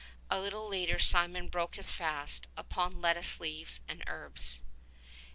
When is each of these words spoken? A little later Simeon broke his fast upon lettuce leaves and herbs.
A 0.31 0.39
little 0.39 0.67
later 0.67 0.97
Simeon 0.97 1.47
broke 1.47 1.75
his 1.75 1.91
fast 1.93 2.47
upon 2.57 3.01
lettuce 3.01 3.39
leaves 3.39 3.81
and 3.87 4.03
herbs. 4.07 4.63